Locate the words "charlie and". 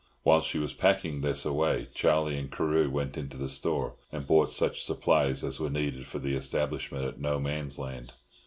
1.93-2.51